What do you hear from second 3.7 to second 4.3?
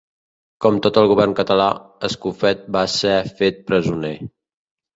presoner.